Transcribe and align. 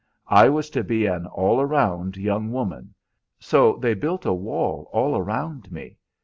I 0.31 0.49
was 0.49 0.71
to 0.71 0.83
be 0.83 1.05
an 1.05 1.27
all 1.27 1.61
around 1.61 2.17
young 2.17 2.51
woman; 2.51 2.95
so 3.39 3.73
they 3.77 3.93
built 3.93 4.25
a 4.25 4.33
wall 4.33 4.89
all 4.91 5.15
around 5.15 5.71
me. 5.71 5.97